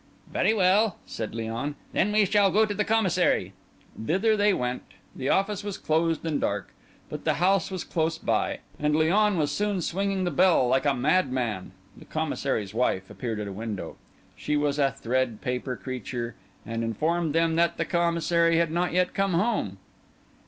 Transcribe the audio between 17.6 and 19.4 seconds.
the Commissary had not yet come